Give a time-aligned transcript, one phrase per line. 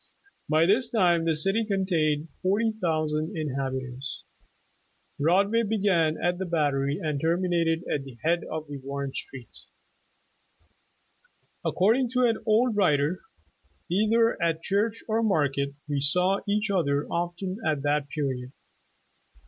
[0.49, 4.23] By this time the city contained forty thousand inhabitants.
[5.19, 9.65] Broadway began at the Battery and ter minated at the head of Warren Street.
[11.63, 13.19] According to an old writer:''
[13.91, 18.51] Either at church or market, we saw each other often at that period.